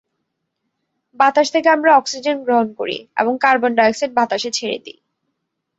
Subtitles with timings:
[1.19, 4.99] বাতাস থেকে আমরা অক্সিজেন গ্রহণ করি এবং কার্বন ডাই-অক্সাইড বাতাসে ছেড়ে দিই।